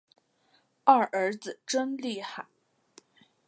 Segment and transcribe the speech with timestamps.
[0.83, 2.47] 二儿子真厉害